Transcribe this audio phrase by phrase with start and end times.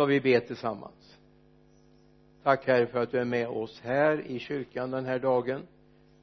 [0.00, 1.18] ska vi be tillsammans.
[2.42, 5.62] Tack herre för att du är med oss här i kyrkan den här dagen.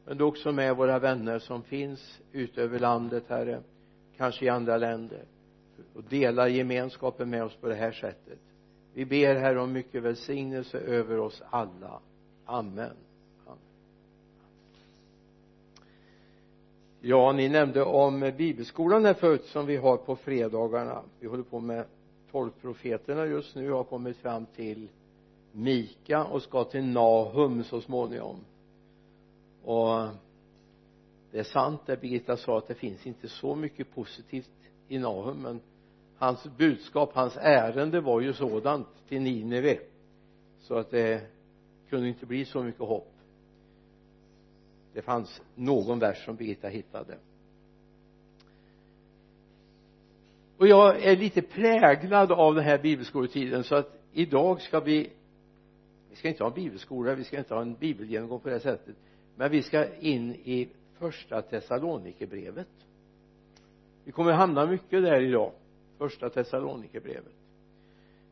[0.06, 3.62] Men du är också med våra vänner som finns ute över landet herre
[4.18, 5.24] kanske i andra länder.
[5.94, 8.40] Och delar gemenskapen med oss på det här sättet.
[8.94, 12.00] Vi ber herre om mycket välsignelse över oss alla.
[12.46, 12.96] Amen.
[17.02, 21.02] Ja ni nämnde om bibelskolan här förut som vi har på fredagarna.
[21.20, 21.86] Vi håller på med
[22.32, 24.88] tolv profeterna just nu har kommit fram till
[25.52, 28.40] Mika och ska till Nahum så småningom.
[29.64, 30.08] Och
[31.32, 34.50] det är sant det Birgitta sa att det finns inte så mycket positivt
[34.88, 35.62] i Nahum men
[36.18, 39.80] hans budskap, hans ärende var ju sådant till Nineve
[40.60, 41.22] så att det
[41.90, 43.14] kunde inte bli så mycket hopp.
[44.94, 47.18] Det fanns någon vers som Birgitta hittade.
[50.58, 55.10] Och jag är lite präglad av den här bibelskoletiden så att idag ska vi
[56.10, 58.96] vi ska inte ha en bibelskola vi ska inte ha en bibelgenomgång på det sättet
[59.36, 60.70] men vi ska in i
[61.00, 62.68] första Thessalonikerbrevet.
[64.04, 65.52] Vi kommer hamna mycket där idag
[65.98, 67.34] första Thessalonikerbrevet.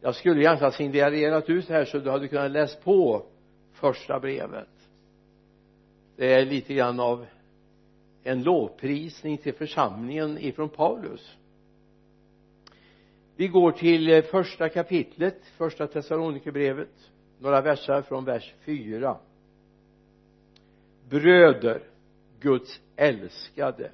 [0.01, 3.25] Jag skulle egentligen ha signalerat ut här så du hade kunnat läsa på
[3.73, 4.69] första brevet.
[6.15, 7.25] Det är lite grann av
[8.23, 11.37] en lovprisning till församlingen ifrån Paulus
[13.35, 19.17] vi går till eh, första kapitlet första Thessalonikerbrevet några versar från vers 4
[21.09, 21.83] bröder
[22.39, 23.91] Guds älskade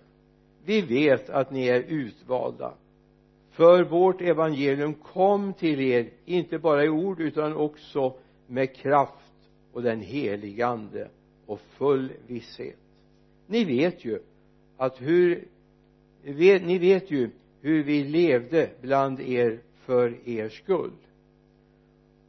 [0.65, 2.73] vi vet att ni är utvalda.
[3.51, 8.13] För vårt evangelium kom till er inte bara i ord utan också
[8.47, 11.09] med kraft och den helige ande
[11.45, 12.77] och full visshet.
[13.47, 14.19] Ni vet ju
[14.77, 15.47] att hur
[16.23, 17.29] ni vet ju
[17.61, 20.91] hur vi levde bland er för er skull.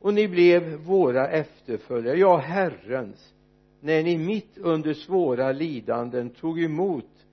[0.00, 3.32] Och ni blev våra efterföljare, ja Herrens
[3.80, 7.26] när ni mitt under svåra lidanden tog emot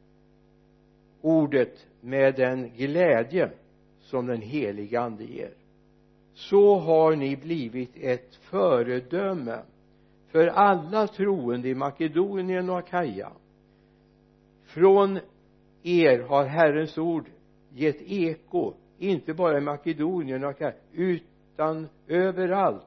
[1.22, 3.52] ordet med den glädje
[4.02, 5.54] som den helige ande ger
[6.34, 9.60] så har ni blivit ett föredöme
[10.32, 13.32] för alla troende i Makedonien och Akaja
[14.66, 15.20] från
[15.84, 17.26] er har Herrens ord
[17.80, 22.86] gett eko inte bara i Makedonien och här, utan överallt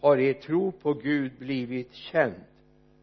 [0.00, 2.34] har er tro på Gud blivit känd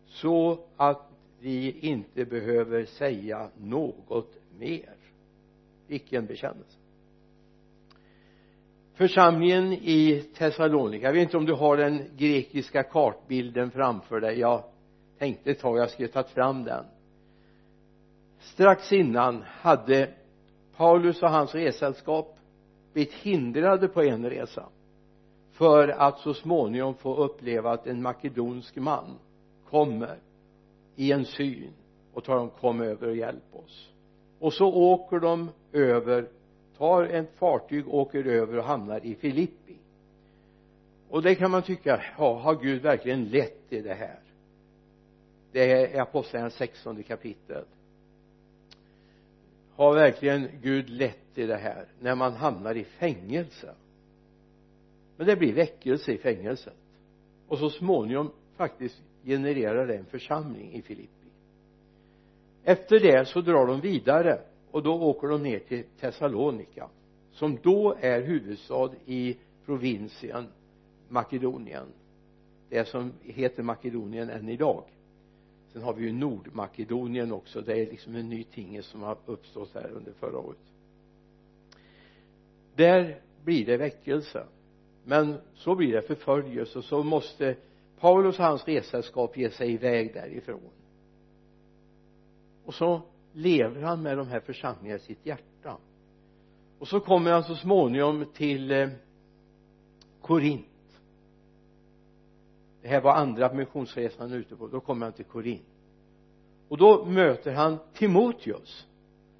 [0.08, 4.96] så att vi inte behöver säga något mer.
[5.88, 6.78] Vilken bekännelse.
[8.94, 14.40] Församlingen i Thessalonika jag vet inte om du har den grekiska kartbilden framför dig?
[14.40, 14.64] Jag
[15.18, 16.86] tänkte ett tag jag skulle tagit fram den.
[18.40, 20.10] Strax innan hade
[20.78, 22.38] Paulus och hans ressällskap
[22.94, 24.70] blivit hindrade på en resa
[25.52, 29.20] för att så småningom få uppleva att en makedonsk man
[29.70, 30.18] kommer
[30.96, 31.74] i en syn
[32.14, 33.90] och talar om kom över och hjälp oss.
[34.40, 36.28] Och så åker de över
[36.78, 39.78] tar ett fartyg åker över och hamnar i Filippi.
[41.10, 44.20] Och det kan man tycka ja har Gud verkligen lett till det här?
[45.52, 47.66] Det är apostlagärningarnas sextonde kapitel
[49.76, 53.76] har verkligen Gud lett till det här när man hamnar i fängelse?
[55.18, 56.78] Men det blir väckelse i fängelset.
[57.48, 61.10] Och så småningom faktiskt genererar det en församling i Filippi.
[62.64, 64.40] Efter det så drar de vidare
[64.72, 66.90] och då åker de ner till Thessalonika
[67.32, 70.48] som då är huvudstad i provinsen
[71.10, 71.88] Makedonien.
[72.70, 74.84] Det som heter Makedonien än idag
[75.76, 77.62] sen har vi ju Nordmakedonien också.
[77.62, 80.60] Det är liksom en ny tingest som har uppstått här under förra året.
[82.76, 84.46] Där blir det väckelse.
[85.04, 86.78] Men så blir det förföljelse.
[86.78, 87.56] Och så måste
[88.00, 90.70] Paulus och hans ressällskap ge sig iväg därifrån.
[92.66, 93.02] Och så
[93.34, 95.78] lever han med de här församlingarna i sitt hjärta.
[96.80, 98.90] Och så kommer han så småningom till eh,
[100.22, 100.75] Korint
[102.86, 105.66] det här var andra missionsresan ute på då kommer han till Korint
[106.68, 108.88] och då möter han Timoteus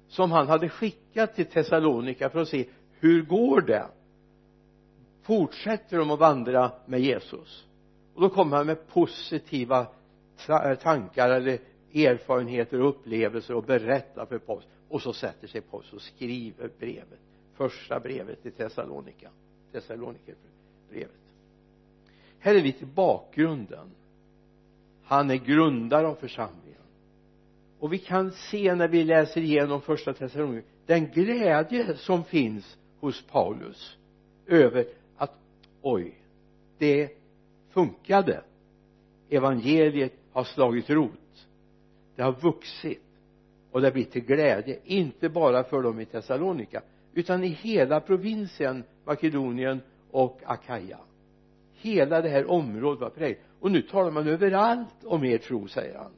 [0.08, 3.86] som han hade skickat till Thessalonika för att se hur går det?
[5.22, 7.66] Fortsätter de att vandra med Jesus?
[8.14, 9.86] Och då kommer han med positiva
[10.48, 11.58] eh, tankar eller
[11.94, 14.66] erfarenheter och upplevelser och berättar för Paulus.
[14.88, 17.20] Och så sätter sig Paulus och skriver brevet
[17.54, 19.30] första brevet till Thessalonika
[19.72, 21.25] Thessalonikerbrevet
[22.46, 23.90] här är lite bakgrunden.
[25.04, 26.82] Han är grundare av församlingen.
[27.78, 33.22] Och vi kan se när vi läser igenom första Thessalonien, den glädje som finns hos
[33.22, 33.96] Paulus
[34.46, 35.38] över att
[35.82, 36.14] oj
[36.78, 37.10] det
[37.70, 38.40] funkade.
[39.30, 41.46] Evangeliet har slagit rot.
[42.16, 43.02] Det har vuxit
[43.70, 46.82] och det har blivit till glädje inte bara för dem i Thessalonika
[47.14, 50.98] utan i hela provinsen Makedonien och Akaja
[51.76, 53.44] hela det här området var präglat.
[53.60, 56.12] Och nu talar man överallt om er tro säger han.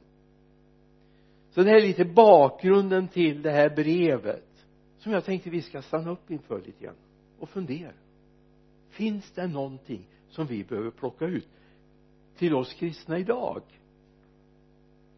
[1.51, 4.65] Så det här är lite bakgrunden till det här brevet
[4.97, 6.95] som jag tänkte vi ska stanna upp inför lite grann
[7.39, 7.91] och fundera.
[8.89, 11.47] Finns det någonting som vi behöver plocka ut
[12.37, 13.61] till oss kristna idag?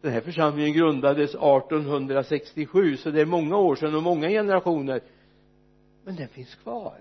[0.00, 5.00] Den här församlingen grundades 1867 så det är många år sedan och många generationer.
[6.04, 7.00] Men den finns kvar.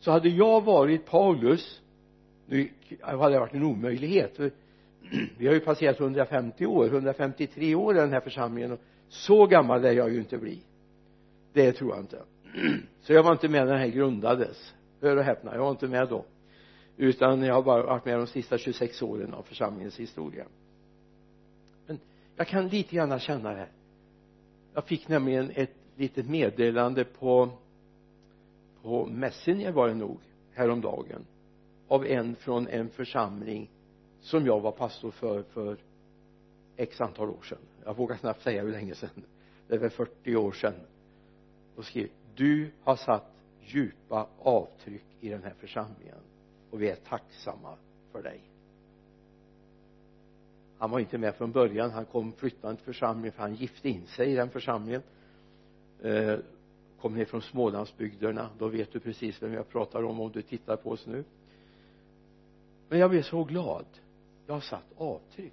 [0.00, 1.82] Så hade jag varit Paulus
[2.48, 2.68] nu
[3.00, 4.36] hade det varit en omöjlighet.
[4.36, 4.50] För
[5.38, 9.84] vi har ju passerat 150 år 153 år i den här församlingen och så gammal
[9.84, 10.58] är jag ju inte bli.
[11.52, 12.22] Det tror jag inte.
[13.00, 14.74] Så jag var inte med när den här grundades.
[15.00, 16.24] Hör och häpna jag var inte med då.
[16.96, 20.44] Utan jag har bara varit med de sista 26 åren av församlingens historia.
[21.86, 21.98] Men
[22.36, 23.68] jag kan lite grann känna det
[24.74, 27.50] jag fick nämligen ett litet meddelande på
[28.82, 30.18] på Messenger var det nog
[30.52, 31.24] häromdagen
[31.88, 33.70] av en från en församling
[34.20, 35.76] som jag var pastor för för
[36.76, 37.58] x antal år sedan.
[37.84, 39.24] Jag vågar knappt säga hur länge sedan.
[39.68, 40.74] Det är väl 40 år sedan.
[41.76, 46.18] Och skrev du har satt djupa avtryck i den här församlingen
[46.70, 47.76] och vi är tacksamma
[48.12, 48.40] för dig.
[50.78, 51.90] Han var inte med från början.
[51.90, 55.02] Han kom flyttande till församlingen för han gifte in sig i den församlingen.
[56.02, 56.38] Eh,
[57.00, 58.50] kom ner från Smålandsbygderna.
[58.58, 61.24] Då vet du precis vem jag pratar om om du tittar på oss nu
[62.88, 63.86] men jag blev så glad.
[64.46, 65.52] Jag har satt avtryck.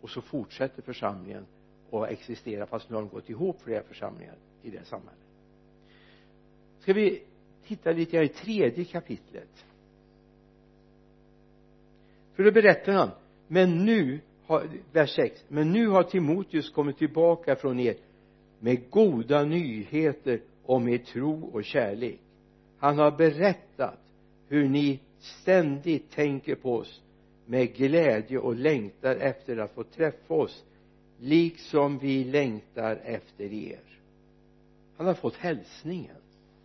[0.00, 1.46] Och så fortsätter församlingen
[1.90, 5.20] att existera fast nu har de gått ihop flera församlingar i det samhället.
[6.80, 7.22] Ska vi
[7.66, 9.64] titta lite grann i tredje kapitlet?
[12.34, 13.10] För då berättar han
[13.48, 17.96] men nu har, vers 6 men nu har Timoteus kommit tillbaka från er
[18.58, 22.20] med goda nyheter om er tro och kärlek.
[22.78, 23.98] Han har berättat
[24.48, 27.02] hur ni ständigt tänker på oss
[27.46, 30.64] med glädje och längtar efter att få träffa oss
[31.20, 33.80] liksom vi längtar efter er.
[34.96, 36.16] Han har fått hälsningen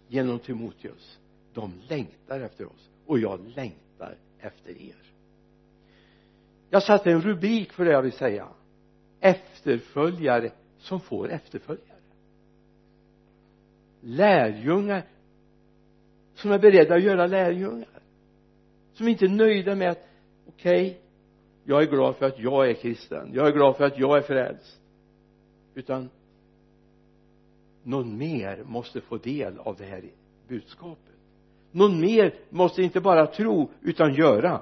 [0.07, 1.19] genom Timoteus.
[1.54, 4.96] De längtar efter oss och jag längtar efter er.
[6.69, 8.48] Jag satte en rubrik för det jag vill säga.
[9.19, 12.00] Efterföljare som får efterföljare.
[14.02, 15.04] Lärjungar
[16.36, 18.02] som är beredda att göra lärjungar
[18.95, 20.07] som inte är nöjda med att
[20.47, 21.00] okej okay,
[21.63, 23.31] jag är glad för att jag är kristen.
[23.33, 24.80] Jag är glad för att jag är frälst.
[25.75, 26.09] Utan
[27.83, 30.03] någon mer måste få del av det här
[30.47, 31.15] budskapet.
[31.71, 34.62] Någon mer måste inte bara tro utan göra.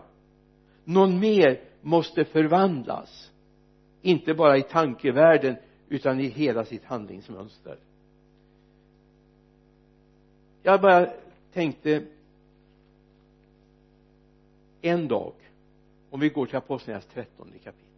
[0.83, 3.31] Någon mer måste förvandlas.
[4.01, 5.55] Inte bara i tankevärlden
[5.89, 7.77] utan i hela sitt handlingsmönster.
[10.63, 11.09] Jag bara
[11.53, 12.03] tänkte
[14.83, 15.33] en dag
[16.09, 17.89] om vi går till apostlagärningarnas trettonde kapitel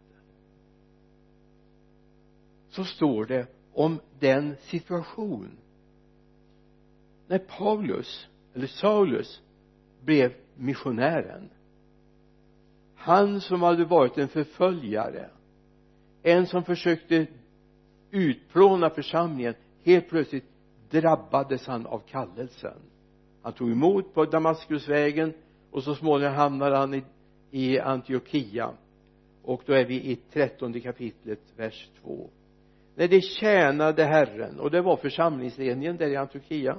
[2.68, 5.50] så står det om den situation
[7.26, 9.42] när Paulus eller Saulus
[10.04, 11.50] blev missionären.
[12.94, 15.30] Han som hade varit en förföljare
[16.22, 17.26] en som försökte
[18.10, 20.44] utplåna församlingen helt plötsligt
[20.90, 22.78] drabbades han av kallelsen.
[23.42, 25.34] Han tog emot på Damaskusvägen
[25.76, 27.04] och så småningom hamnar han i,
[27.50, 28.70] i Antiochia.
[29.42, 32.30] Och då är vi i trettonde kapitlet vers 2
[32.94, 34.60] när de tjänade Herren.
[34.60, 36.76] Och det var församlingsledningen där i Antiochia.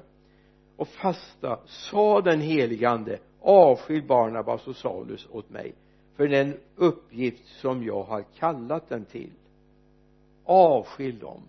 [0.77, 5.73] Och fasta sa den heligande avskilj Barnabas och Saulus åt mig
[6.15, 9.31] för den uppgift som jag har kallat den till.
[10.45, 11.41] Avskilj dem.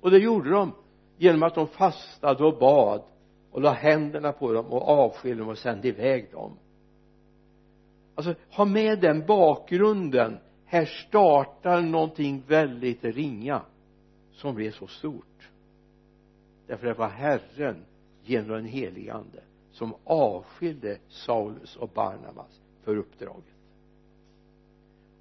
[0.00, 0.72] Och det gjorde de
[1.18, 3.02] genom att de fastade och bad
[3.50, 6.52] och la händerna på dem och avskilde dem och sände iväg dem
[8.14, 10.38] alltså ha med den bakgrunden.
[10.64, 13.62] Här startar någonting väldigt ringa
[14.32, 15.48] som blev så stort.
[16.66, 17.84] Därför det var Herren
[18.24, 19.42] genom den helige ande
[19.72, 23.44] som avskilde Saulus och Barnabas för uppdraget.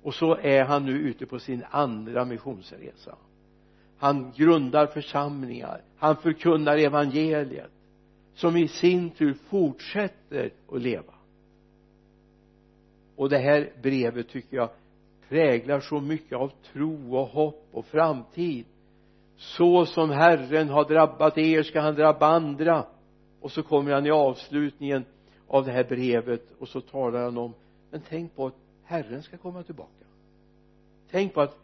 [0.04, 3.16] Och så är han nu ute på sin andra missionsresa.
[3.98, 7.72] Han grundar församlingar han förkunnar evangeliet
[8.34, 11.14] som i sin tur fortsätter att leva
[13.22, 14.70] och det här brevet tycker jag
[15.30, 18.66] präglar så mycket av tro och hopp och framtid.
[19.36, 22.86] Så som Herren har drabbat er ska han drabba andra.
[23.42, 25.06] Och så kommer han i avslutningen
[25.48, 27.54] av det här brevet och så talar han om
[27.92, 30.06] men tänk på att Herren ska komma tillbaka.
[31.12, 31.58] Tänk på att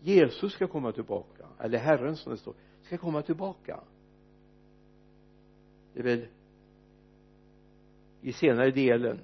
[0.00, 3.80] Jesus ska komma tillbaka eller Herren som det står ska komma tillbaka.
[5.94, 6.26] Det är väl
[8.20, 9.20] i senare delen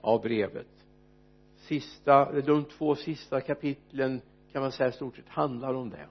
[0.00, 0.77] av brevet
[1.68, 4.20] sista, de två sista kapitlen
[4.52, 6.06] kan man säga stort sett handlar om det.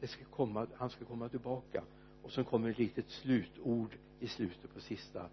[0.00, 1.82] Det ska komma, han ska komma tillbaka.
[2.22, 5.26] Och sen kommer ett litet slutord i slutet på sista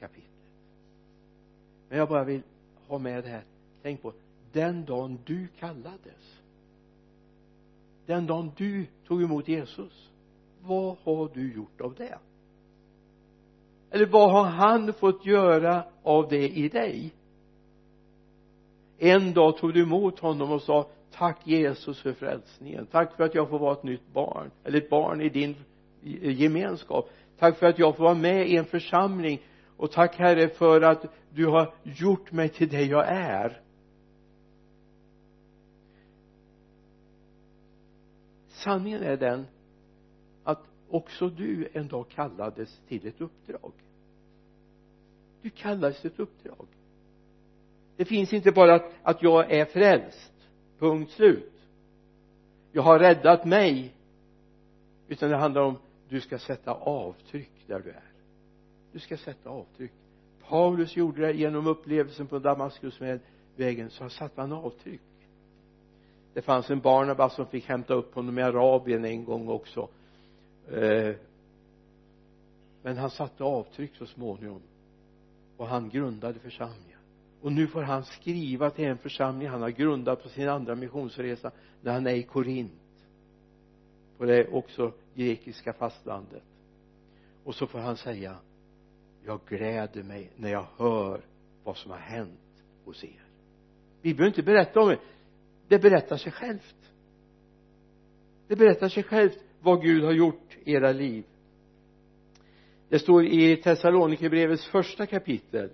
[0.00, 0.28] kapitlet.
[1.88, 2.42] Men jag bara vill
[2.88, 3.44] ha med det här.
[3.82, 4.12] Tänk på
[4.52, 6.42] den dagen du kallades
[8.06, 10.08] den dagen du tog emot Jesus
[10.62, 12.18] vad har du gjort av det?
[13.90, 17.12] Eller vad har han fått göra av det i dig?
[19.02, 22.86] En dag tog du emot honom och sa tack Jesus för frälsningen.
[22.86, 25.56] Tack för att jag får vara ett nytt barn eller ett barn i din
[26.22, 27.10] gemenskap.
[27.38, 29.40] Tack för att jag får vara med i en församling.
[29.76, 33.60] Och tack herre för att du har gjort mig till det jag är.
[38.48, 39.46] Sanningen är den
[40.44, 43.72] att också du en dag kallades till ett uppdrag.
[45.42, 46.66] Du kallades till ett uppdrag
[48.02, 50.32] det finns inte bara att, att jag är frälst.
[50.78, 51.52] Punkt slut.
[52.72, 53.94] Jag har räddat mig.
[55.08, 55.78] Utan det handlar om
[56.08, 58.12] du ska sätta avtryck där du är.
[58.92, 59.92] Du ska sätta avtryck.
[60.48, 63.20] Paulus gjorde det genom upplevelsen på Damaskus med
[63.56, 65.00] vägen så satte han avtryck.
[66.34, 69.88] Det fanns en Barnabas som fick hämta upp honom i Arabien en gång också.
[70.70, 71.14] Eh,
[72.82, 74.62] men han satte avtryck så småningom.
[75.56, 76.91] Och han grundade församlingen
[77.42, 81.50] och nu får han skriva till en församling han har grundat på sin andra missionsresa
[81.80, 82.72] när han är i Korint.
[84.18, 86.42] På det också grekiska fastlandet.
[87.44, 88.36] Och så får han säga
[89.24, 91.20] jag gläder mig när jag hör
[91.64, 93.24] vad som har hänt hos er.
[94.02, 94.98] Vi behöver inte berätta om det.
[95.68, 96.90] Det berättar sig självt.
[98.48, 101.24] Det berättar sig självt vad Gud har gjort i era liv.
[102.88, 105.70] Det står i Thessalonikerbrevets första kapitel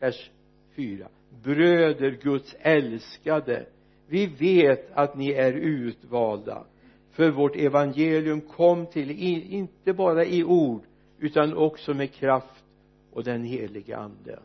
[0.00, 0.30] vers
[0.76, 1.08] 4
[1.42, 3.66] bröder Guds älskade
[4.06, 6.64] vi vet att ni är utvalda.
[7.10, 10.82] För vårt evangelium kom till inte bara i ord
[11.18, 12.64] utan också med kraft
[13.12, 14.38] och den helige ande.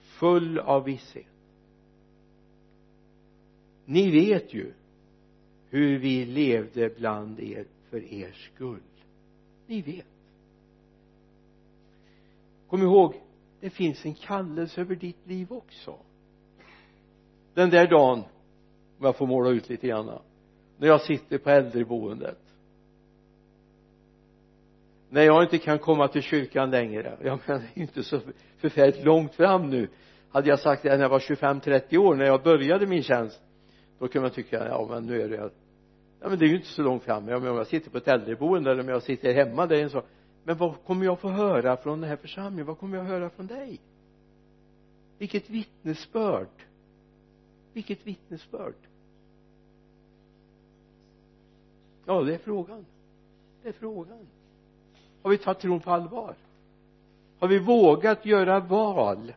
[0.00, 1.26] Full av visshet.
[3.84, 4.72] Ni vet ju
[5.70, 8.80] hur vi levde bland er för er skull.
[9.66, 10.06] Ni vet.
[12.68, 13.14] Kom ihåg
[13.60, 15.98] det finns en kallelse över ditt liv också.
[17.54, 18.18] Den där dagen
[18.98, 20.10] om jag får måla ut lite grann
[20.78, 22.38] när jag sitter på äldreboendet.
[25.08, 27.18] När jag inte kan komma till kyrkan längre.
[27.22, 28.20] Jag menar inte så
[28.58, 29.88] förfärligt långt fram nu.
[30.30, 33.40] Hade jag sagt det när jag var 25-30 år när jag började min tjänst
[33.98, 35.50] då kunde man tycka ja men nu är det
[36.20, 37.28] ja men det är ju inte så långt fram.
[37.28, 39.82] Jag menar om jag sitter på ett äldreboende eller om jag sitter hemma det är
[39.82, 40.04] en sak
[40.44, 42.66] men vad kommer jag få höra från den här församlingen?
[42.66, 43.80] Vad kommer jag höra från dig?
[45.18, 46.48] Vilket vittnesbörd.
[47.72, 48.74] Vilket vittnesbörd.
[52.04, 52.86] Ja det är frågan.
[53.62, 54.26] Det är frågan.
[55.22, 56.34] Har vi tagit tron på allvar?
[57.38, 59.32] Har vi vågat göra val?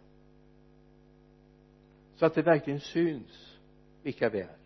[2.16, 3.58] Så att det verkligen syns
[4.04, 4.58] vilka vi är.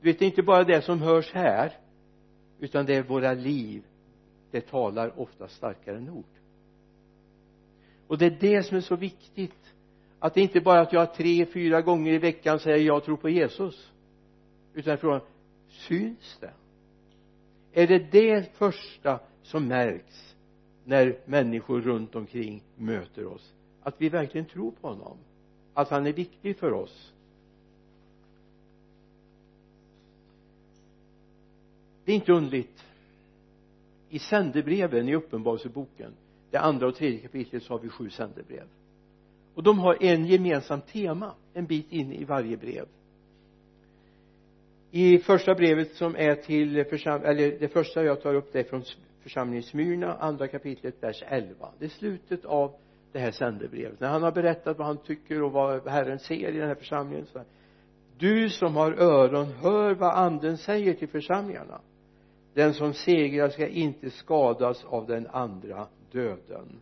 [0.00, 1.72] Du vet det är inte bara det som hörs här
[2.58, 3.82] utan det är våra liv
[4.52, 6.24] det talar ofta starkare än ord.
[8.06, 9.74] Och det är det som är så viktigt.
[10.18, 13.16] Att det inte bara är att jag tre, fyra gånger i veckan säger jag tror
[13.16, 13.92] på Jesus.
[14.74, 15.20] Utan frågan
[15.68, 16.52] syns det?
[17.72, 20.36] Är det det första som märks
[20.84, 23.54] när människor runt omkring möter oss?
[23.82, 25.18] Att vi verkligen tror på honom.
[25.74, 27.12] Att han är viktig för oss.
[32.04, 32.84] Det är inte underligt
[34.12, 36.12] i sändebreven i uppenbarelseboken
[36.50, 38.64] det andra och tredje kapitlet så har vi sju sändebrev.
[39.54, 42.86] Och de har en gemensam tema en bit in i varje brev.
[44.90, 48.64] I första brevet som är till försam eller det första jag tar upp det är
[48.64, 48.82] från
[49.22, 52.74] församlingen Smyrna andra kapitlet vers 11 det är slutet av
[53.12, 54.00] det här sändebrevet.
[54.00, 57.26] När han har berättat vad han tycker och vad Herren ser i den här församlingen
[57.26, 57.46] så här,
[58.18, 61.80] du som har öron hör vad anden säger till församlingarna
[62.54, 66.80] den som segrar ska inte skadas av den andra döden.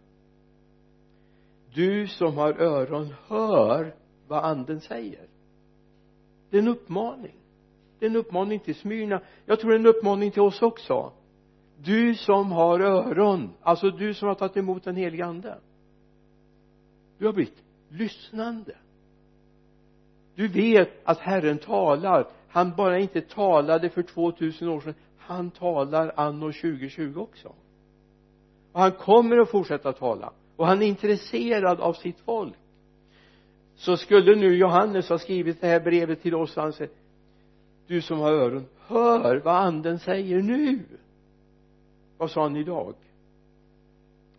[1.75, 3.95] Du som har öron hör
[4.29, 5.27] vad anden säger.
[6.51, 7.37] Det är en uppmaning.
[7.99, 9.21] Det är en uppmaning till Smyrna.
[9.47, 11.13] Jag tror det är en uppmaning till oss också.
[11.77, 15.59] Du som har öron alltså du som har tagit emot den helige ande.
[17.19, 18.77] Du har blivit lyssnande.
[20.35, 22.29] Du vet att Herren talar.
[22.49, 24.95] Han bara inte talade för 2000 år sedan
[25.31, 27.49] han talar anno 2020 också.
[28.73, 30.33] Och han kommer att fortsätta tala.
[30.57, 32.55] Och han är intresserad av sitt folk.
[33.75, 36.93] Så skulle nu Johannes ha skrivit det här brevet till oss och han säger
[37.87, 40.81] du som har öron hör vad anden säger nu.
[42.19, 42.95] Vad sa han idag?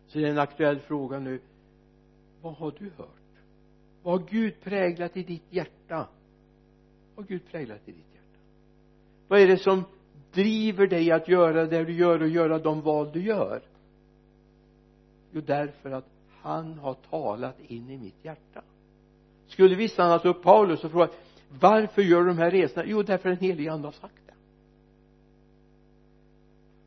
[0.08, 1.40] Så det är en aktuell fråga nu.
[2.42, 3.08] Vad har du hört?
[4.04, 6.08] Vad har Gud präglat i ditt hjärta?
[7.16, 8.40] Vad har Gud präglat i ditt hjärta?
[9.28, 9.84] Vad är det som
[10.34, 13.62] driver dig att göra det du gör och göra de val du gör.
[15.32, 16.10] Jo därför att
[16.42, 18.62] han har talat in i mitt hjärta.
[19.48, 21.18] Skulle vi stannat upp Paulus och frågat
[21.60, 22.86] varför gör du de här resorna?
[22.88, 24.34] Jo därför att den helige ande har sagt det.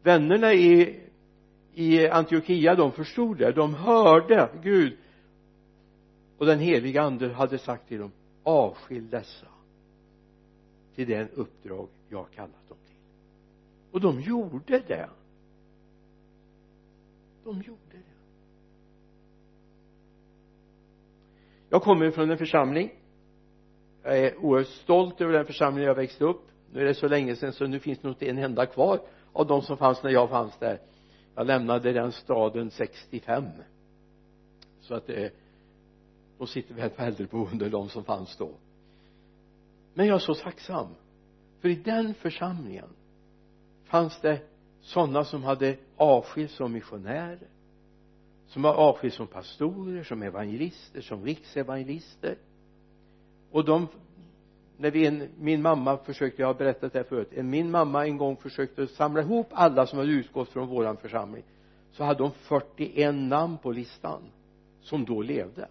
[0.02, 1.00] Vännerna i
[1.74, 3.52] i Antiochia de förstod det.
[3.52, 4.96] De hörde Gud.
[6.38, 9.46] Och den heliga ande hade sagt till dem avskilj dessa
[10.94, 12.78] till den uppdrag jag har kallat dem
[13.94, 15.08] och de gjorde det.
[17.44, 17.98] De gjorde det.
[21.68, 22.90] Jag kommer från en församling.
[24.02, 26.42] Jag är oerhört stolt över den församling jag växte upp.
[26.72, 29.00] Nu är det så länge sedan så nu finns det nog inte en enda kvar
[29.32, 30.80] av de som fanns när jag fanns där.
[31.34, 33.44] Jag lämnade den staden 65
[34.80, 35.30] så att eh, det
[36.38, 38.50] de sitter väl på äldreboende de som fanns då.
[39.94, 40.88] Men jag är så tacksam.
[41.60, 42.88] För i den församlingen
[43.94, 44.38] fanns det
[44.80, 47.48] sådana som hade avskilts som missionärer?
[48.46, 52.36] Som har avskilts som pastorer, som evangelister, som riksevangelister?
[53.50, 53.88] Och de
[54.76, 58.16] när vi en, min mamma försökte, jag har berättat det här förut min mamma en
[58.16, 61.42] gång försökte samla ihop alla som hade utgått från våran församling
[61.92, 64.22] så hade hon 41 namn på listan
[64.80, 65.68] som då levde.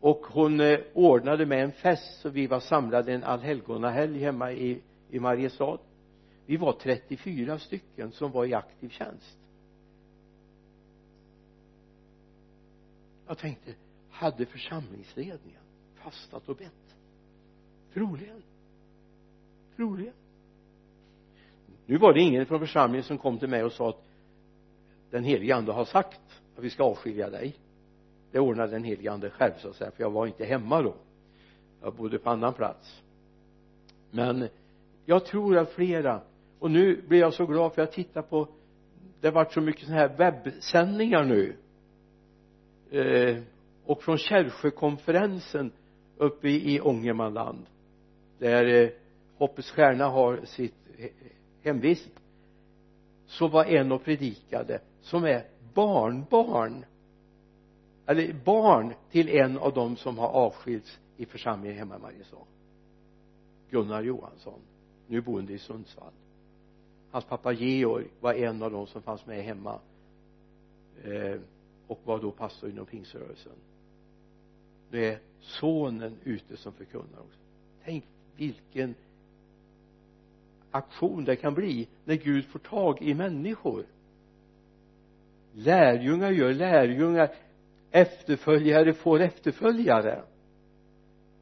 [0.00, 4.80] Och hon eh, ordnade med en fest så vi var samlade en allhelgonahelg hemma i,
[5.10, 5.78] i Mariestad
[6.46, 9.38] vi var 34 stycken som var i aktiv tjänst.
[13.26, 13.74] Jag tänkte
[14.10, 15.60] hade församlingsledningen
[15.94, 16.96] fastat och bett?
[17.94, 18.42] Troligen.
[19.76, 20.14] Troligen.
[21.86, 24.04] Nu var det ingen från församlingen som kom till mig och sa att
[25.10, 26.20] den helige ande har sagt
[26.56, 27.56] att vi ska avskilja dig.
[28.30, 30.94] Det ordnade den helige ande själv så att säga för jag var inte hemma då.
[31.82, 33.02] Jag bodde på annan plats.
[34.10, 34.48] Men
[35.04, 36.20] jag tror att flera
[36.58, 38.48] och nu blir jag så glad för jag tittar på
[39.20, 41.56] det har varit så mycket sådana här webbsändningar nu.
[42.90, 43.42] Eh,
[43.84, 45.72] och från Källsjökonferensen
[46.16, 47.66] uppe i, i Ångermanland
[48.38, 48.88] där eh,
[49.36, 50.74] Hoppets stjärna har sitt
[51.62, 52.10] hemvist
[53.26, 56.84] så var en och predikade som är barnbarn.
[58.06, 62.46] Eller barn till en av dem som har avskilts i församlingen hemma i Mariestad.
[63.70, 64.60] Gunnar Johansson
[65.06, 66.12] nu boende i Sundsvall
[67.16, 69.80] hans pappa Georg var en av dem som fanns med hemma
[71.04, 71.40] eh,
[71.86, 73.52] och var då pastor inom pingströrelsen.
[74.90, 77.38] det är sonen ute som förkunnar också.
[77.84, 78.04] Tänk
[78.36, 78.94] vilken
[80.70, 83.86] aktion det kan bli när Gud får tag i människor.
[85.52, 87.34] Lärjungar gör lärjungar
[87.90, 90.22] efterföljare får efterföljare.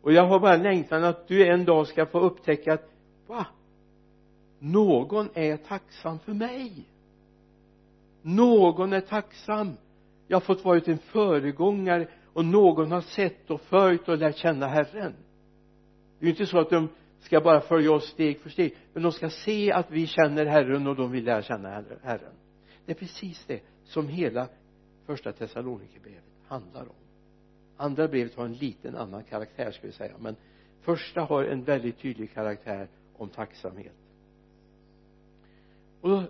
[0.03, 2.91] Och jag har bara längtan att du en dag ska få upptäcka att
[3.27, 3.47] va?
[4.65, 6.89] Någon är tacksam för mig.
[8.23, 9.73] Någon är tacksam.
[10.29, 14.67] Jag har fått varit en föregångare och någon har sett och följt och lärt känna
[14.67, 15.15] Herren.
[16.19, 16.89] Det är ju inte så att de
[17.21, 20.87] ska bara följa oss steg för steg men de ska se att vi känner Herren
[20.87, 22.35] och de vill lära känna Herren.
[22.87, 24.49] Det är precis det som hela
[25.07, 26.97] första Thessalonikerbrevet handlar om.
[27.77, 30.37] Andra brevet har en liten annan karaktär ska vi säga men
[30.81, 34.04] första har en väldigt tydlig karaktär om tacksamhet
[36.05, 36.23] och då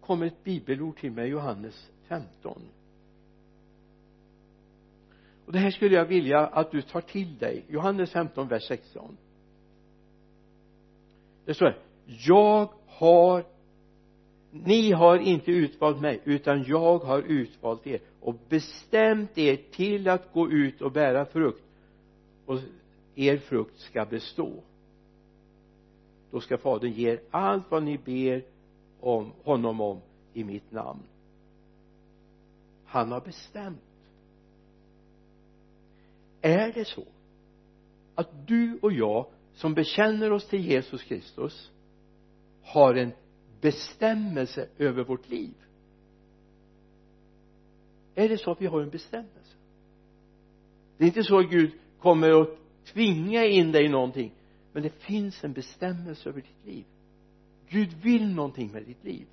[0.00, 2.62] kommer ett bibelord till mig Johannes 15
[5.46, 7.64] och det här skulle jag vilja att du tar till dig.
[7.68, 9.16] Johannes 15 vers 16
[11.44, 13.44] det står jag har
[14.50, 20.32] ni har inte utvalt mig utan jag har utvalt er och bestämt er till att
[20.32, 21.64] gå ut och bära frukt.
[22.46, 22.58] Och
[23.14, 24.62] er frukt ska bestå.
[26.30, 28.42] Då ska fadern ge er allt vad ni ber
[29.00, 30.00] om honom om
[30.32, 31.02] i mitt namn.
[32.84, 33.80] Han har bestämt.
[36.40, 37.04] Är det så
[38.14, 41.70] att du och jag som bekänner oss till Jesus Kristus
[42.62, 43.12] har en
[43.60, 45.54] bestämmelse över vårt liv?
[48.14, 49.56] Är det så att vi har en bestämmelse?
[50.96, 52.48] Det är inte så att Gud kommer att
[52.84, 54.32] tvinga in dig i någonting
[54.72, 56.84] men det finns en bestämmelse över ditt liv.
[57.70, 59.26] Gud vill någonting med ditt liv.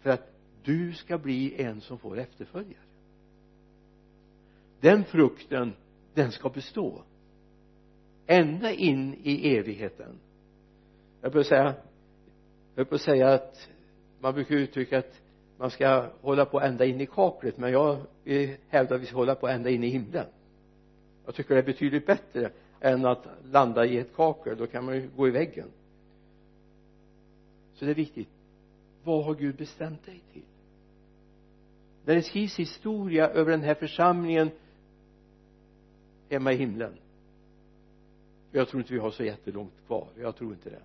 [0.00, 0.32] För att
[0.64, 2.82] du ska bli en som får efterföljare.
[4.80, 5.72] Den frukten
[6.14, 7.02] den ska bestå.
[8.26, 10.18] Ända in i evigheten.
[11.20, 11.74] Jag bör säga
[12.74, 13.68] jag bör säga att
[14.20, 15.20] man brukar uttrycka att
[15.58, 17.98] man ska hålla på ända in i kaklet men jag
[18.68, 20.26] hävdar att vi ska hålla på ända in i himlen.
[21.26, 24.56] Jag tycker det är betydligt bättre än att landa i ett kakel.
[24.58, 25.68] Då kan man ju gå i väggen
[27.80, 28.28] så det är viktigt.
[29.04, 30.42] Vad har Gud bestämt dig till?
[32.04, 34.50] När det skrivs historia över den här församlingen
[36.30, 36.92] hemma i himlen.
[38.52, 40.08] Jag tror inte vi har så jättelångt kvar.
[40.18, 40.82] Jag tror inte det.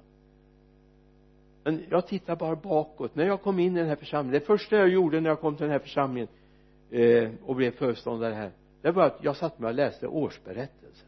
[1.63, 3.15] Men jag tittar bara bakåt.
[3.15, 5.55] När jag kom in i den här församlingen det första jag gjorde när jag kom
[5.55, 6.27] till den här församlingen
[6.89, 11.07] eh, och blev föreståndare här det var att jag satt mig och läste årsberättelser.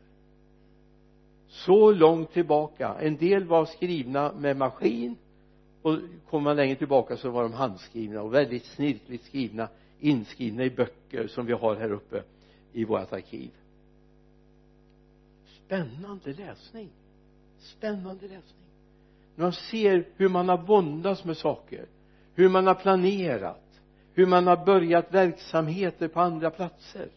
[1.48, 2.96] Så långt tillbaka.
[3.00, 5.16] En del var skrivna med maskin
[5.88, 9.68] och kommer man längre tillbaka så var de handskrivna och väldigt snirkligt skrivna
[10.00, 12.24] inskrivna i böcker som vi har här uppe
[12.74, 13.52] i vårt arkiv.
[15.66, 16.90] Spännande läsning.
[17.60, 18.68] Spännande läsning.
[19.36, 21.86] När man ser hur man har våndats med saker
[22.34, 23.68] hur man har planerat
[24.14, 27.10] hur man har börjat verksamheter på andra platser.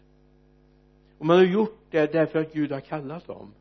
[1.19, 3.53] Och man har gjort det därför att Gud har kallat dem.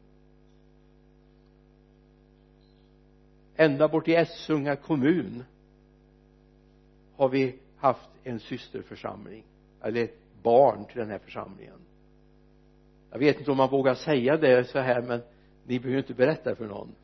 [3.59, 5.43] Ända bort i Essunga kommun
[7.15, 9.43] har vi haft en systerförsamling
[9.81, 11.79] eller ett barn till den här församlingen.
[13.11, 15.21] Jag vet inte om man vågar säga det så här men
[15.65, 16.95] ni behöver inte berätta det för någon.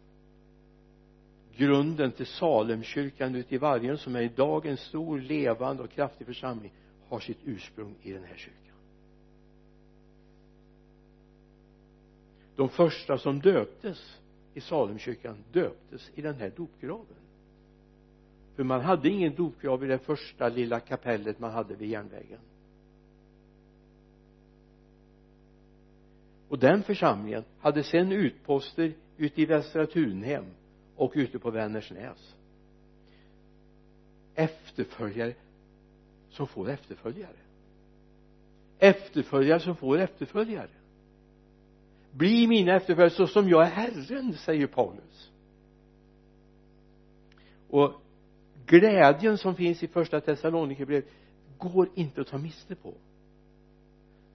[1.55, 6.71] Grunden till Salemkyrkan ute i Vargön som är idag en stor levande och kraftig församling
[7.09, 8.61] har sitt ursprung i den här kyrkan.
[12.55, 14.19] De första som döptes
[14.55, 17.17] i Salemkyrkan döptes i den här dopgraven.
[18.55, 22.39] För man hade ingen dopgrav i det första lilla kapellet man hade vid järnvägen.
[26.49, 30.45] Och den församlingen hade sen utposter ute i Västra Tunhem
[30.95, 32.35] och ute på Vänersnäs.
[34.35, 35.33] Efterföljare
[36.29, 37.37] som får efterföljare.
[38.79, 40.74] Efterföljare som får efterföljare
[42.17, 45.31] bli mina efterföljare så som jag är Herren säger Paulus.
[47.69, 47.93] Och
[48.65, 51.09] glädjen som finns i första Thessalonikerbrevet
[51.57, 52.93] går inte att ta miste på.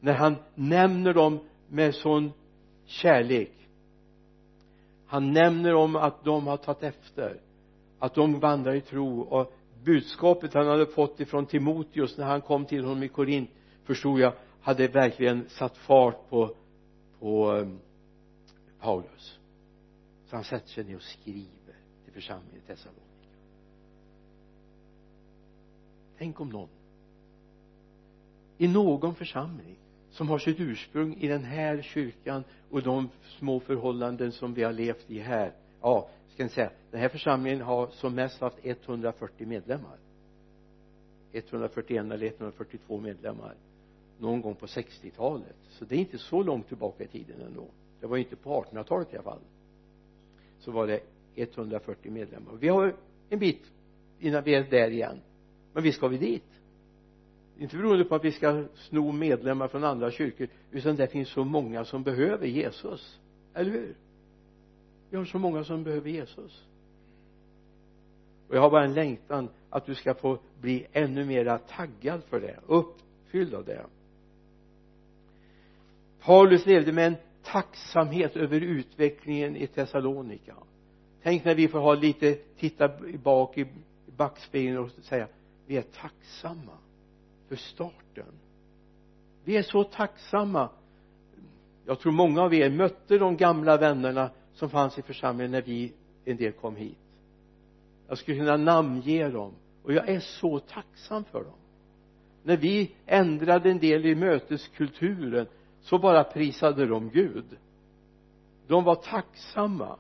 [0.01, 2.33] När han nämner dem med sån
[2.87, 3.53] kärlek.
[5.07, 7.41] Han nämner om att de har tagit efter
[7.99, 9.21] att de vandrar i tro.
[9.21, 9.53] Och
[9.85, 13.51] budskapet han hade fått ifrån Timoteus när han kom till honom i Korint
[13.85, 16.55] förstod jag hade verkligen satt fart på
[17.21, 17.69] på eh,
[18.81, 19.39] Paulus
[20.27, 23.11] så han sätter sig ner och skriver till församlingen i Thessalonika
[26.19, 26.69] tänk om någon
[28.59, 29.77] i någon församling
[30.11, 34.73] som har sitt ursprung i den här kyrkan och de små förhållanden som vi har
[34.73, 35.53] levt i här.
[35.81, 39.99] Ja, ska jag säga den här församlingen har som mest haft 140 medlemmar.
[41.33, 43.55] 141 eller 142 medlemmar
[44.21, 47.67] någon gång på 60-talet så det är inte så långt tillbaka i tiden ändå.
[48.01, 49.41] Det var inte på 1800-talet i alla fall.
[50.59, 51.01] Så var det
[51.35, 52.53] 140 medlemmar.
[52.61, 52.97] Vi har
[53.29, 53.63] en bit
[54.19, 55.21] innan vi är där igen.
[55.73, 56.61] Men vi ska vi dit.
[57.59, 61.45] Inte beroende på att vi ska sno medlemmar från andra kyrkor utan det finns så
[61.45, 63.21] många som behöver Jesus.
[63.55, 63.95] Eller hur?
[65.11, 66.65] Vi har så många som behöver Jesus.
[68.49, 72.41] Och jag har bara en längtan att du ska få bli ännu mera taggad för
[72.41, 73.87] det uppfylld av det.
[76.21, 80.55] Paulus levde med en tacksamhet över utvecklingen i Thessalonika.
[81.23, 82.91] Tänk när vi får ha lite titta
[83.23, 83.67] bak i
[84.17, 85.29] backspegeln och säga
[85.67, 86.73] vi är tacksamma
[87.49, 88.33] för starten.
[89.45, 90.69] Vi är så tacksamma.
[91.87, 95.93] Jag tror många av er mötte de gamla vännerna som fanns i församlingen när vi
[96.25, 96.99] en del kom hit.
[98.09, 99.53] Jag skulle kunna namnge dem
[99.83, 101.59] och jag är så tacksam för dem.
[102.43, 105.47] När vi ändrade en del i möteskulturen
[105.83, 107.45] så bara prisade de Gud.
[108.67, 109.97] De var tacksamma.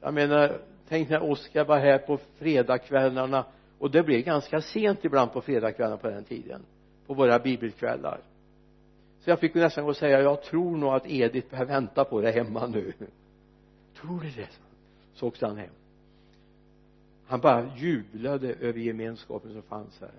[0.00, 3.44] Jag menar tänk när Oskar var här på fredagskvällarna
[3.78, 6.62] och det blev ganska sent ibland på fredagskvällarna på den tiden
[7.06, 8.20] på våra bibelkvällar.
[9.20, 12.20] Så jag fick nästan gå och säga jag tror nog att Edith behöver vänta på
[12.20, 12.92] det hemma nu.
[14.00, 14.48] Tror du det?
[15.14, 15.70] Så åkte han hem.
[17.26, 20.10] Han bara jublade över gemenskapen som fanns här.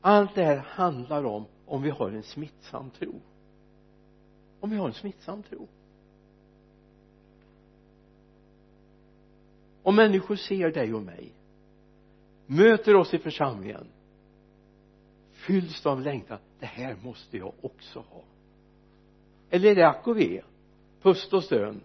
[0.00, 3.20] Allt det här handlar om om vi har en smittsam tro.
[4.60, 5.68] Om vi har en smittsam tro.
[9.82, 11.32] Om människor ser dig och mig
[12.46, 13.86] möter oss i församlingen
[15.32, 18.22] fylls de av längtan det här måste jag också ha.
[19.50, 20.42] Eller är det ack och ve
[21.02, 21.80] pust och stön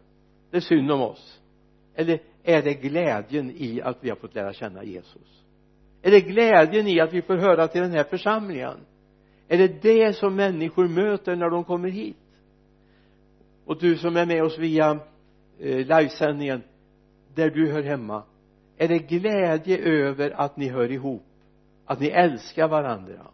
[0.52, 1.42] det är synd om oss?
[1.96, 5.44] Eller är det glädjen i att vi har fått lära känna Jesus?
[6.02, 8.78] Är det glädjen i att vi får höra till den här församlingen?
[9.48, 12.18] Är det det som människor möter när de kommer hit?
[13.66, 15.00] Och du som är med oss via
[15.60, 16.64] eh, livesändningen
[17.36, 18.24] där du hör hemma
[18.78, 21.24] är det glädje över att ni hör ihop?
[21.86, 23.28] Att ni älskar varandra?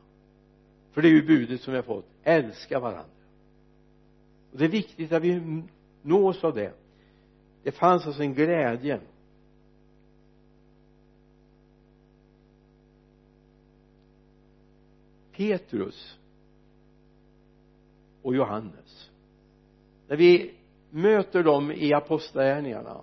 [0.91, 3.05] För det är ju budet som vi har fått älska varandra.
[4.51, 5.63] Och det är viktigt att vi
[6.01, 6.73] nås av det.
[7.63, 8.99] Det fanns alltså en glädje.
[15.37, 16.17] Petrus
[18.21, 19.09] och Johannes.
[20.07, 20.53] När vi
[20.89, 23.01] möter dem i apostlagärningarna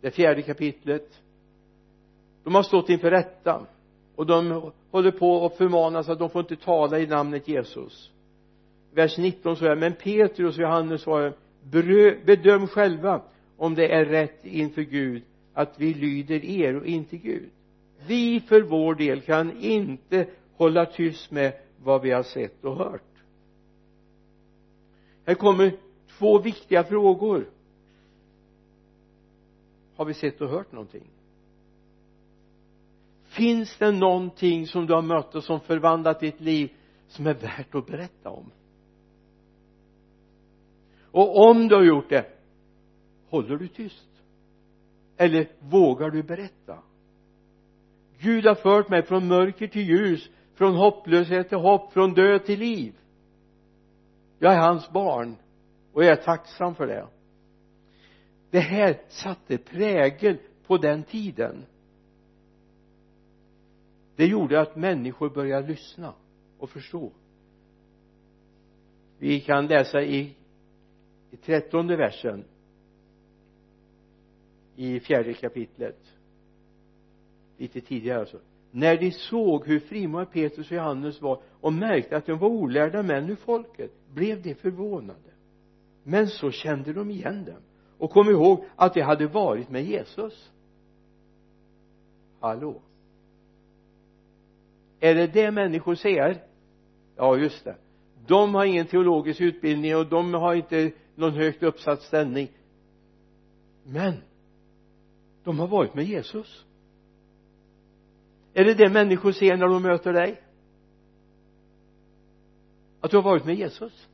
[0.00, 1.20] det fjärde kapitlet
[2.44, 3.66] de har stått inför rätta
[4.16, 8.10] och de håller på att förmanas att de får inte tala i namnet Jesus.
[8.94, 11.34] Vers 19 så är men Petrus och Johannes svarar
[12.24, 13.22] bedöm själva
[13.56, 15.22] om det är rätt inför Gud
[15.54, 17.50] att vi lyder er och inte Gud.
[18.06, 20.26] Vi för vår del kan inte
[20.60, 23.02] hålla tyst med vad vi har sett och hört.
[25.26, 25.76] Här kommer
[26.18, 27.50] två viktiga frågor.
[29.96, 31.10] Har vi sett och hört någonting?
[33.24, 36.72] Finns det någonting som du har mött och som förvandlat ditt liv
[37.08, 38.50] som är värt att berätta om?
[41.10, 42.26] Och om du har gjort det
[43.28, 44.08] håller du tyst?
[45.16, 46.78] Eller vågar du berätta?
[48.18, 52.58] Gud har fört mig från mörker till ljus från hopplöshet till hopp från död till
[52.58, 52.94] liv.
[54.38, 55.36] Jag är hans barn
[55.92, 57.06] och jag är tacksam för det.
[58.50, 61.64] Det här satte prägel på den tiden.
[64.16, 66.14] Det gjorde att människor började lyssna
[66.58, 67.12] och förstå.
[69.18, 70.36] Vi kan läsa i
[71.30, 72.44] i trettonde versen
[74.76, 76.16] i fjärde kapitlet.
[77.58, 82.26] Lite tidigare alltså när de såg hur frimodiga Petrus och Johannes var och märkte att
[82.26, 85.30] de var olärda män ur folket blev de förvånade.
[86.02, 87.62] Men så kände de igen dem
[87.98, 90.50] och kom ihåg att de hade varit med Jesus.
[92.40, 92.82] Hallå?
[95.00, 96.42] Är det det människor ser
[97.16, 97.76] ja just det.
[98.26, 102.48] De har ingen teologisk utbildning och de har inte någon högt uppsatt ställning.
[103.84, 104.14] Men
[105.44, 106.64] de har varit med Jesus
[108.54, 110.40] är det det människor ser när de möter dig?
[113.00, 114.08] Att du har varit med Jesus?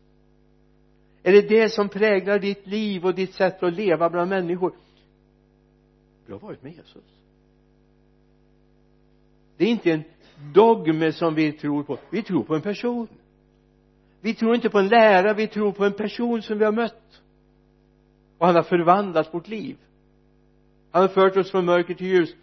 [1.22, 4.72] Är det det som präglar ditt liv och ditt sätt att leva bland människor?
[6.26, 7.04] Du har varit med Jesus.
[9.56, 10.04] Det är inte en
[10.52, 11.98] dogm som vi tror på.
[12.10, 13.08] Vi tror på en person.
[14.20, 17.22] Vi tror inte på en lära vi tror på en person som vi har mött.
[18.38, 19.76] Och han har förvandlat vårt liv.
[20.90, 22.34] Han har fört oss från mörker till ljus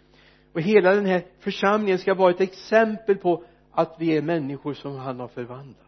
[0.54, 4.96] och hela den här församlingen ska vara ett exempel på att vi är människor som
[4.96, 5.78] han har förvandlat.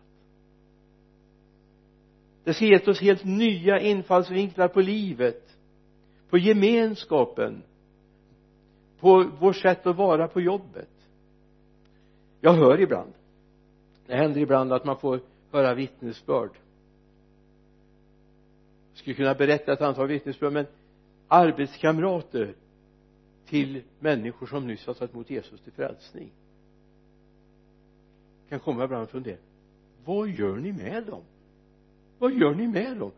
[2.45, 5.57] Det ska gett oss helt nya infallsvinklar på livet
[6.31, 7.63] på gemenskapen
[9.01, 10.91] på vårt sätt att vara på jobbet.
[12.41, 13.13] Jag hör ibland
[14.07, 15.21] det händer ibland att man får
[15.53, 16.51] höra vittnesbörd.
[18.93, 20.67] Jag skulle kunna berätta ett antal vittnesbörd men
[21.29, 22.55] arbetskamrater
[23.47, 26.31] till människor som nyss har tagit emot Jesus till frälsning.
[28.49, 29.37] Kan komma ibland och fundera
[30.07, 31.23] vad gör ni med dem?
[32.19, 33.13] Vad gör ni med dem?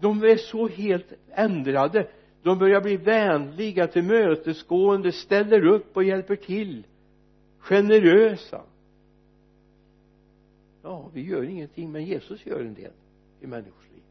[0.00, 2.08] De är så helt ändrade.
[2.42, 6.86] De börjar bli vänliga tillmötesgående ställer upp och hjälper till.
[7.58, 8.62] Generösa.
[10.82, 12.92] Ja vi gör ingenting men Jesus gör en del
[13.40, 14.02] i människors liv.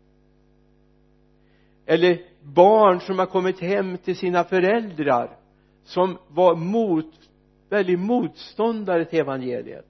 [1.85, 5.37] Eller barn som har kommit hem till sina föräldrar
[5.83, 7.29] som var mot
[7.69, 9.85] väldigt motståndare till evangeliet.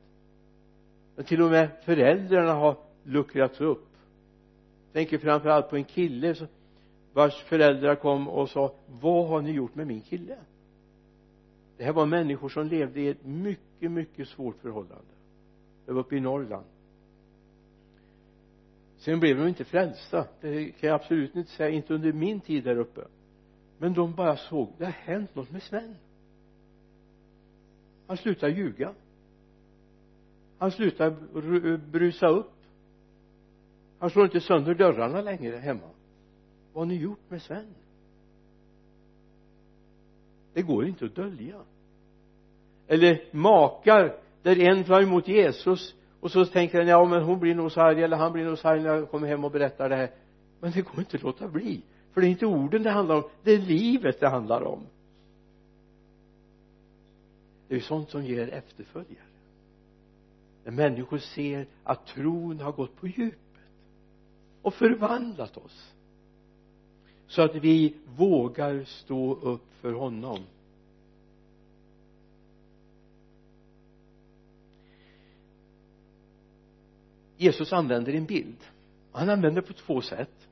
[1.15, 3.87] Men till och med föräldrarna har luckrats upp.
[4.85, 6.35] Jag tänker framförallt på en kille
[7.13, 10.37] vars föräldrar kom och sa vad har ni gjort med min kille?
[11.77, 15.11] Det här var människor som levde i ett mycket mycket svårt förhållande.
[15.85, 16.65] Det var uppe i Norrland.
[18.97, 20.25] Sen blev de inte frälsta.
[20.41, 23.01] Det kan jag absolut inte säga inte under min tid där uppe
[23.81, 25.95] men de bara såg det har hänt något med Sven.
[28.07, 28.93] Han slutar ljuga.
[30.57, 31.09] Han slutar
[31.77, 32.53] brusa upp.
[33.99, 35.89] Han slår inte sönder dörrarna längre hemma.
[36.73, 37.75] Vad har ni gjort med Sven?
[40.53, 41.61] Det går inte att dölja.
[42.87, 47.55] Eller makar där en tar emot Jesus och så tänker han ja men hon blir
[47.55, 49.89] nog så arg eller han blir nog så arg när jag kommer hem och berättar
[49.89, 50.11] det här.
[50.59, 51.81] Men det går inte att låta bli
[52.13, 54.87] för det är inte orden det handlar om det är livet det handlar om.
[57.67, 59.25] Det är ju sånt som ger efterföljare.
[60.63, 63.37] När människor ser att tron har gått på djupet
[64.61, 65.93] och förvandlat oss
[67.27, 70.39] så att vi vågar stå upp för honom.
[77.37, 78.57] Jesus använder en bild.
[79.11, 80.47] Han använder på två sätt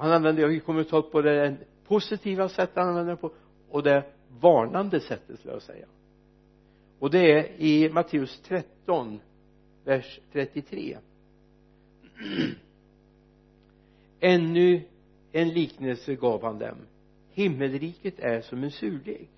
[0.00, 3.32] han använder, vi kommer att ta upp både det positiva sättet han använder på
[3.70, 4.04] och det
[4.40, 5.86] varnande sättet skulle jag säga.
[6.98, 9.20] Och det är i Matteus 13
[9.84, 10.98] vers 33
[14.20, 14.82] ännu
[15.32, 16.76] en liknelse gav han dem.
[17.32, 19.28] Himmelriket är som en surdeg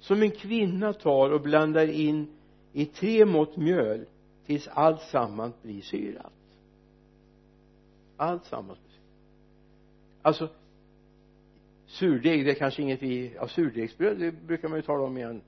[0.00, 2.26] som en kvinna tar och blandar in
[2.72, 4.06] i tre mått mjöl
[4.46, 6.32] tills allt sammans blir syrat.
[8.16, 8.78] Allt sammans
[10.22, 10.48] alltså
[11.86, 15.42] surdeg det är kanske inget vi ja surdegsbröd det brukar man ju tala om igen.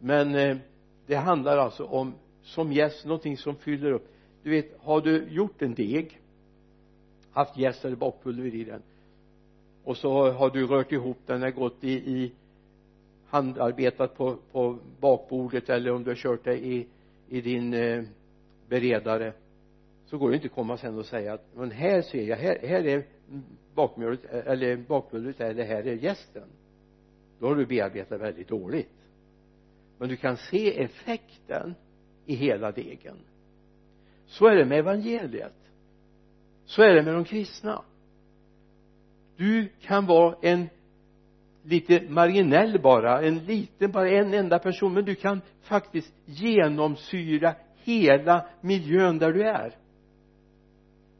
[0.00, 0.56] Men eh,
[1.06, 4.08] det handlar alltså om som jäst någonting som fyller upp.
[4.42, 6.20] Du vet har du gjort en deg
[7.32, 8.82] haft jäst eller bakpulver i den
[9.84, 12.32] och så har du rört ihop den har gått i, i
[13.28, 16.86] handarbetat på, på bakbordet eller om du har kört det i,
[17.28, 18.02] i din eh,
[18.68, 19.32] beredare
[20.06, 22.58] så går det inte att komma sen och säga att men här ser jag, här,
[22.62, 23.04] här är
[23.74, 26.48] bakmjölet eh, eller bakmjölet är det här är jästen
[27.40, 28.92] då har du bearbetat väldigt dåligt.
[29.98, 31.74] Men du kan se effekten
[32.26, 33.16] i hela degen.
[34.26, 35.56] Så är det med evangeliet.
[36.64, 37.82] Så är det med de kristna.
[39.36, 40.68] Du kan vara en
[41.62, 48.46] lite marginell bara en liten bara en enda person men du kan faktiskt genomsyra hela
[48.60, 49.76] miljön där du är.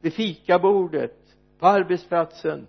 [0.00, 1.19] Vid fikabordet
[1.60, 2.66] på arbetsplatsen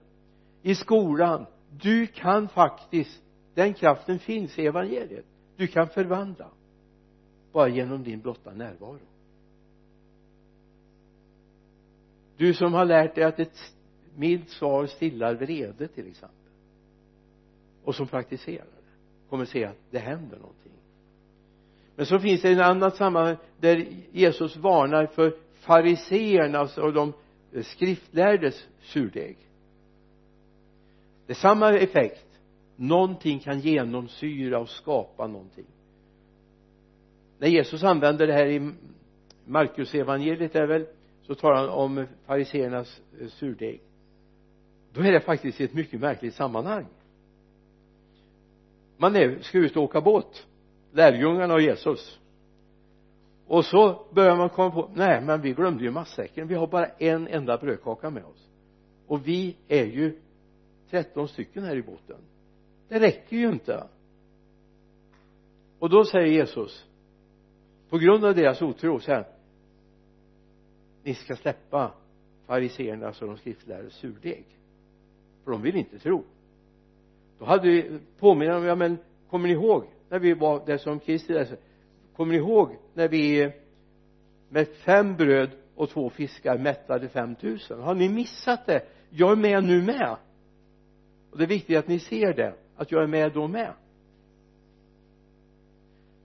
[0.62, 1.46] i skolan.
[1.70, 3.22] Du kan faktiskt
[3.54, 5.26] den kraften finns i evangeliet.
[5.56, 6.48] Du kan förvandla
[7.52, 9.00] bara genom din blotta närvaro.
[12.38, 13.74] Du som har lärt dig att ett
[14.16, 16.38] milt svar stillar vrede till exempel
[17.84, 20.72] och som praktiserar det kommer se att det händer någonting.
[21.96, 27.14] Men så finns det en annat sammanhang där Jesus varnar för fariseernas alltså och de
[27.54, 29.38] Eh, skriftlärdes surdeg
[31.32, 32.26] det är samma effekt.
[32.76, 35.66] Någonting kan genomsyra och skapa någonting.
[37.40, 38.72] När Jesus använder det här i
[39.46, 40.86] Markus evangeliet är väl
[41.22, 43.82] så talar han om fariseernas eh, surdeg
[44.94, 46.86] då är det faktiskt i ett mycket märkligt sammanhang.
[48.98, 50.48] Man är, ska ut och åka båt.
[50.92, 52.20] Lärjungarna och Jesus
[53.52, 56.48] och så börjar man komma på nej men vi glömde ju matsäcken.
[56.48, 58.50] Vi har bara en enda brödkaka med oss.
[59.08, 60.20] Och vi är ju
[60.90, 62.18] 13 stycken här i båten.
[62.88, 63.88] Det räcker ju inte.
[65.80, 66.86] Och då säger Jesus
[67.90, 69.28] på grund av deras otro så här
[71.04, 71.94] ni ska släppa
[72.48, 74.46] fariseernas och de skriftlärdes surdeg.
[75.44, 76.24] För de vill inte tro.
[77.40, 78.98] Då hade vi påminner om ja men
[79.30, 81.58] kommer ni ihåg när vi var där som Kristi läser?
[82.16, 83.52] Kommer ni ihåg när vi
[84.50, 88.82] med fem bröd och två fiskar mättade fem tusen har ni missat det?
[89.10, 90.16] Jag är med nu med.
[91.32, 93.74] Och det är viktigt att ni ser det att jag är med då med.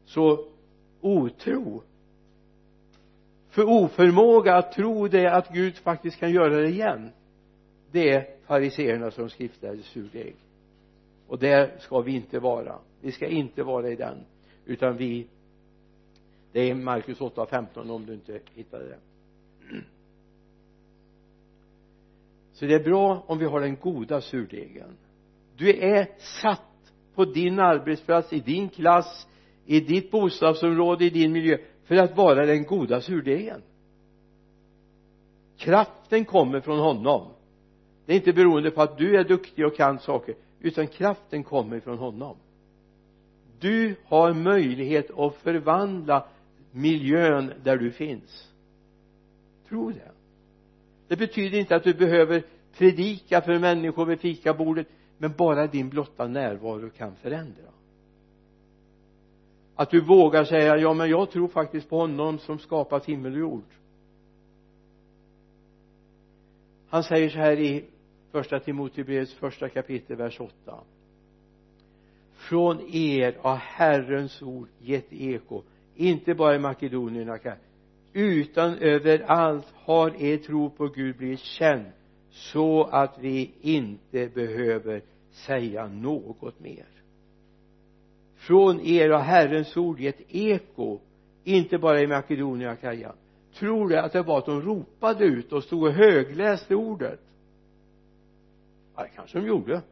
[0.05, 0.49] Så
[1.01, 1.83] otro.
[3.51, 7.11] För oförmåga att tro det att Gud faktiskt kan göra det igen
[7.90, 10.37] det är fariseerna som skriftade surdeg
[11.27, 12.79] och där ska vi inte vara.
[13.01, 14.25] Vi ska inte vara i den
[14.65, 15.27] utan vi
[16.57, 18.98] det är Markus 8.15 om du inte hittade det.
[22.52, 24.96] Så det är bra om vi har den goda surdegen
[25.57, 26.09] du är
[26.42, 29.27] satt på din arbetsplats, i din klass
[29.67, 33.63] i ditt bostadsområde, i din miljö för att vara den goda surdegen
[35.57, 37.29] kraften kommer från honom.
[38.07, 41.81] Det är inte beroende på att du är duktig och kan saker utan kraften kommer
[41.81, 42.37] från honom.
[43.61, 46.27] Du har möjlighet att förvandla
[46.77, 48.52] miljön där du finns.
[49.68, 50.10] Tro det.
[51.08, 52.42] Det betyder inte att du behöver
[52.79, 54.87] predika för människor vid fikabordet
[55.18, 57.70] men bara din blotta närvaro kan förändra.
[59.74, 63.38] Att du vågar säga ja men jag tror faktiskt på honom som skapat himmel och
[63.38, 63.64] jord.
[66.88, 67.85] Han säger så här i
[68.33, 70.52] första Timotebrevets första kapitel vers 8
[72.48, 75.62] från er har Herrens ord gett eko
[75.97, 77.38] inte bara i Makedonien
[78.13, 81.85] utan överallt har er tro på Gud blivit känd
[82.31, 86.87] så att vi inte behöver säga något mer.
[88.37, 90.99] Från er har Herrens ord gett eko
[91.44, 93.13] inte bara i Makedonien och Kaja
[93.59, 97.21] tror du att det var att de ropade ut och stod och högläste ordet?
[98.97, 99.83] Ja det kanske de gjorde.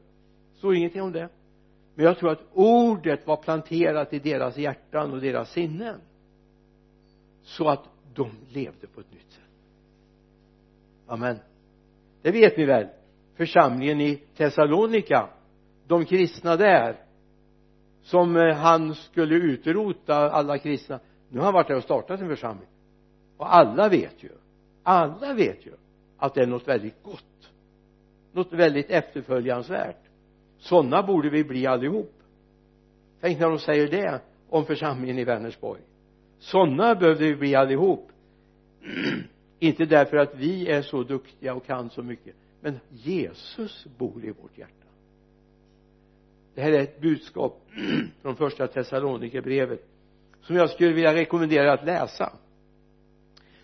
[0.54, 1.28] Står ingenting om det
[1.94, 6.00] men jag tror att ordet var planterat i deras hjärtan och deras sinnen.
[7.42, 7.84] Så att
[8.14, 9.42] de levde på ett nytt sätt.
[11.06, 11.38] Amen.
[12.22, 12.86] Det vet ni väl.
[13.36, 15.28] Församlingen i Thessalonika
[15.86, 16.96] de kristna där
[18.02, 21.00] som eh, han skulle utrota alla kristna.
[21.28, 22.68] Nu har han varit där och startat en församling.
[23.36, 24.30] Och alla vet ju
[24.84, 25.72] alla vet ju
[26.18, 27.50] att det är något väldigt gott.
[28.32, 30.03] Något väldigt efterföljansvärt
[30.64, 32.12] sådana borde vi bli allihop.
[33.20, 35.80] Tänk när de säger det om församlingen i Vänersborg.
[36.38, 38.08] Sådana behövde vi bli allihop.
[39.58, 44.30] Inte därför att vi är så duktiga och kan så mycket men Jesus bor i
[44.30, 44.72] vårt hjärta.
[46.54, 47.62] Det här är ett budskap
[48.22, 49.88] från första Thessalonikerbrevet
[50.42, 52.32] som jag skulle vilja rekommendera att läsa.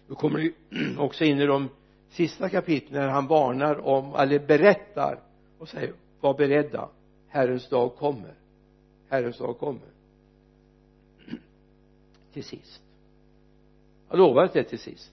[0.09, 0.55] Då kommer du
[0.99, 1.69] också in i de
[2.09, 5.19] sista kapitlen när han varnar om eller berättar
[5.59, 6.89] och säger var beredda.
[7.29, 8.35] Herrens dag kommer.
[9.09, 9.89] Herrens dag kommer.
[12.33, 12.83] Till sist.
[14.09, 15.13] Jag lovar att det är till sist.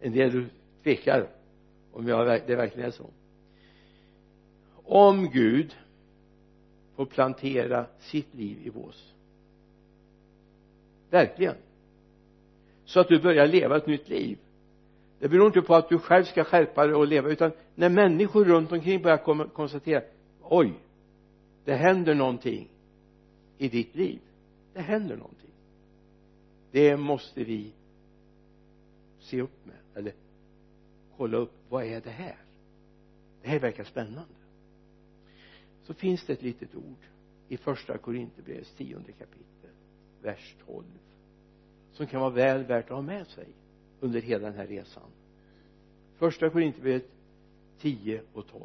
[0.00, 0.46] En del
[0.82, 1.28] tvekar
[1.92, 3.10] om jag, det verkligen är så.
[4.84, 5.76] Om Gud
[6.96, 9.12] får plantera sitt liv i oss
[11.10, 11.56] verkligen.
[12.84, 14.38] Så att du börjar leva ett nytt liv
[15.18, 18.44] det beror inte på att du själv ska skärpa dig och leva utan när människor
[18.44, 20.02] runt omkring börjar konstatera
[20.42, 20.74] oj
[21.66, 22.68] det händer någonting
[23.58, 24.20] i ditt liv.
[24.72, 25.50] Det händer någonting.
[26.70, 27.72] Det måste vi
[29.20, 30.12] se upp med eller
[31.16, 32.36] kolla upp vad är det här?
[33.42, 34.34] Det här verkar spännande.
[35.82, 37.06] Så finns det ett litet ord
[37.48, 39.70] i första Korinthierbrevets tionde kapitel
[40.22, 40.84] vers 12
[41.92, 43.48] som kan vara väl värt att ha med sig
[44.00, 45.10] under hela den här resan.
[46.16, 47.10] Första Korinthierbrevet
[47.80, 48.62] 10 och 12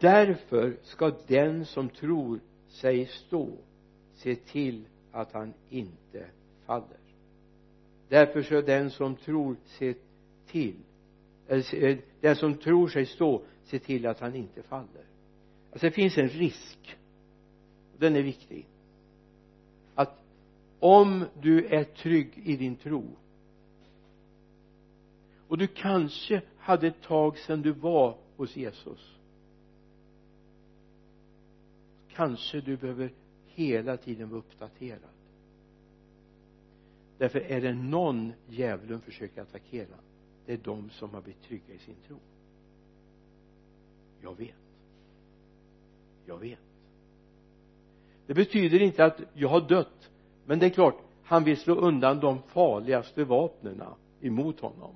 [0.00, 3.50] därför ska den som tror sig stå
[4.14, 6.26] se till att han inte
[6.66, 6.98] faller.
[8.08, 9.94] Därför ska den som tror se
[10.46, 10.76] till
[11.48, 15.04] eller eh, den som tror sig stå se till att han inte faller.
[15.72, 16.96] Alltså det finns en risk.
[17.98, 18.66] Den är viktig
[20.80, 23.04] om du är trygg i din tro.
[25.48, 29.14] Och du kanske hade ett tag sedan du var hos Jesus.
[32.12, 33.12] Kanske du behöver
[33.46, 35.00] hela tiden vara uppdaterad.
[37.18, 39.96] Därför är det någon djävulen försöker attackera.
[40.46, 42.16] Det är de som har blivit trygga i sin tro.
[44.22, 44.54] Jag vet.
[46.26, 46.58] Jag vet.
[48.26, 50.10] Det betyder inte att jag har dött
[50.48, 53.82] men det är klart han vill slå undan de farligaste vapnen
[54.20, 54.94] emot honom.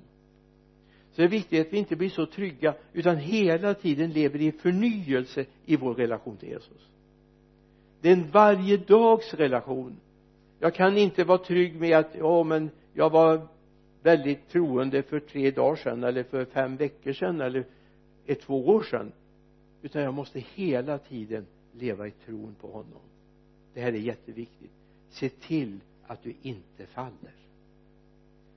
[1.10, 4.52] Så det är viktigt att vi inte blir så trygga utan hela tiden lever i
[4.52, 6.88] förnyelse i vår relation till Jesus.
[8.00, 9.96] Det är en varje dags relation.
[10.58, 13.48] Jag kan inte vara trygg med att ja men jag var
[14.02, 17.64] väldigt troende för tre dagar sedan eller för fem veckor sedan eller
[18.26, 19.12] ett två år sedan.
[19.82, 23.00] Utan jag måste hela tiden leva i tron på honom.
[23.74, 24.81] Det här är jätteviktigt
[25.12, 27.34] se till att du inte faller.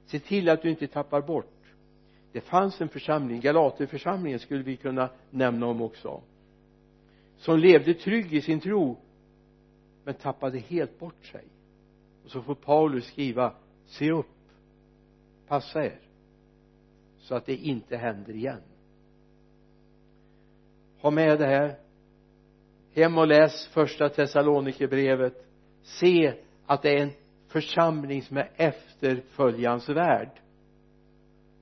[0.05, 1.51] Se till att du inte tappar bort.
[2.31, 6.21] Det fanns en församling Galaterförsamlingen skulle vi kunna nämna om också
[7.37, 8.97] som levde trygg i sin tro
[10.03, 11.43] men tappade helt bort sig.
[12.23, 13.53] Och så får Paulus skriva
[13.85, 14.25] se upp
[15.47, 15.99] passa er
[17.19, 18.61] så att det inte händer igen.
[21.01, 21.75] Ha med det här.
[22.93, 25.45] Hem och läs första Thessalonikerbrevet.
[25.81, 26.33] Se
[26.65, 27.11] att det är en
[27.47, 30.29] församling som är efterföljansvärd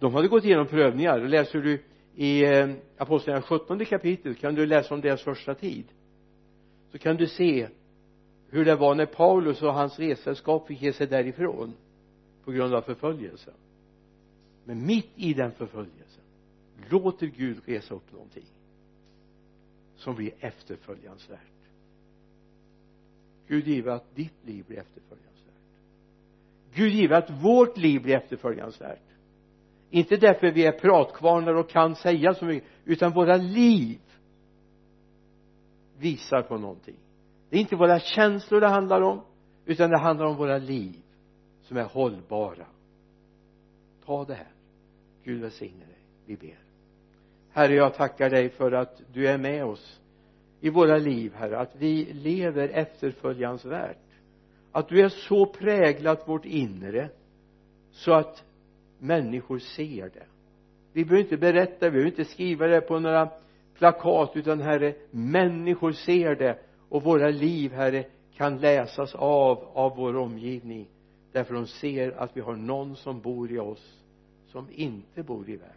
[0.04, 1.20] de hade gått igenom prövningar.
[1.20, 1.84] Läser du
[2.16, 4.36] i eh, apostlagärningarna 17 kapitel.
[4.36, 5.86] Kan du läsa om deras första tid?
[6.91, 7.68] Så kan du se
[8.49, 11.74] hur det var när Paulus och hans ressällskap fick ge sig därifrån
[12.45, 13.54] på grund av förföljelsen.
[14.66, 16.24] Men mitt i den förföljelsen
[16.89, 18.45] låter Gud resa upp någonting
[19.95, 21.53] som blir efterföljansvärt
[23.48, 25.54] Gud give att ditt liv blir efterföljansvärt.
[26.74, 29.02] Gud give att vårt liv blir efterföljansvärt.
[29.89, 34.00] Inte därför vi är pratkvarnar och kan säga så mycket utan våra liv
[35.98, 36.96] visar på någonting.
[37.50, 39.22] Det är inte våra känslor det handlar om
[39.66, 40.96] utan det handlar om våra liv
[41.62, 42.66] som är hållbara.
[44.06, 44.52] Ta det här.
[45.24, 46.00] Gud välsigne dig.
[46.26, 46.60] Vi ber.
[47.50, 50.02] Herre jag tackar dig för att du är med oss
[50.64, 53.97] i våra liv herre att vi lever efterföljansvärt
[54.72, 57.09] att du är så präglat vårt inre
[57.91, 58.43] så att
[58.99, 60.26] människor ser det.
[60.93, 63.30] Vi behöver inte berätta, vi behöver inte skriva det på några
[63.78, 66.59] plakat utan herre människor ser det
[66.89, 68.05] och våra liv herre
[68.36, 70.88] kan läsas av av vår omgivning.
[71.32, 73.99] Därför de ser att vi har någon som bor i oss
[74.47, 75.76] som inte bor i världen.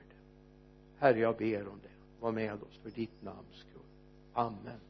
[0.98, 2.20] Herre jag ber om det.
[2.20, 3.75] Var med oss för ditt namns skull
[4.36, 4.80] amen.